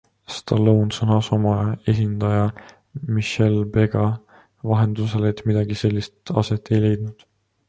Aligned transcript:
Stallone 0.35 0.95
sõnas 0.95 1.27
oma 1.35 1.51
esindaja 1.93 2.47
Michelle 3.17 3.67
Bega 3.77 4.07
vahendusel, 4.73 5.29
et 5.33 5.45
midagi 5.53 5.79
sellist 5.85 6.35
aset 6.45 6.73
ei 6.75 6.83
leidnud. 6.89 7.29